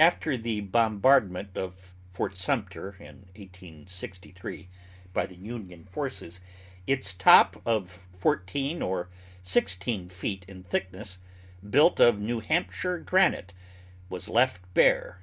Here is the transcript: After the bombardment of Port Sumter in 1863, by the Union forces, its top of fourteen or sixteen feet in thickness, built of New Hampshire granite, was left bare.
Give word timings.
After 0.00 0.36
the 0.36 0.60
bombardment 0.60 1.56
of 1.56 1.94
Port 2.12 2.36
Sumter 2.36 2.96
in 2.98 3.28
1863, 3.36 4.68
by 5.14 5.24
the 5.24 5.36
Union 5.36 5.84
forces, 5.84 6.40
its 6.88 7.14
top 7.14 7.62
of 7.64 7.88
fourteen 7.88 8.82
or 8.82 9.08
sixteen 9.40 10.08
feet 10.08 10.44
in 10.48 10.64
thickness, 10.64 11.18
built 11.70 12.00
of 12.00 12.20
New 12.20 12.40
Hampshire 12.40 12.98
granite, 12.98 13.54
was 14.08 14.28
left 14.28 14.62
bare. 14.74 15.20